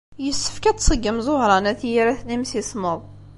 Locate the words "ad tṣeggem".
0.65-1.17